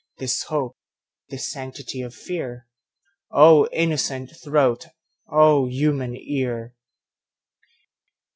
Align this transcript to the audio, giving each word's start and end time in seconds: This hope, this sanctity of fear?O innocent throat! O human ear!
This 0.17 0.41
hope, 0.45 0.77
this 1.29 1.51
sanctity 1.51 2.01
of 2.01 2.15
fear?O 2.15 3.67
innocent 3.67 4.31
throat! 4.35 4.87
O 5.29 5.67
human 5.67 6.15
ear! 6.17 6.73